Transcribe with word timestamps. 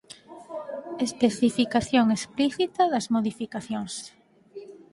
Especificación 1.07 2.05
explícita 2.17 2.83
das 2.93 3.05
modificacións. 3.15 3.93